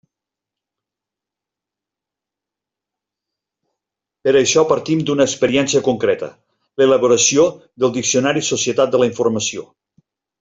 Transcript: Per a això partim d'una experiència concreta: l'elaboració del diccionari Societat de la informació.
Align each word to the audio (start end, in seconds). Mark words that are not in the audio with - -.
Per 4.27 4.33
a 4.33 4.39
això 4.39 4.63
partim 4.71 5.05
d'una 5.09 5.27
experiència 5.29 5.85
concreta: 5.91 6.31
l'elaboració 6.83 7.45
del 7.85 7.95
diccionari 7.99 8.45
Societat 8.53 8.97
de 8.97 9.03
la 9.03 9.11
informació. 9.15 9.67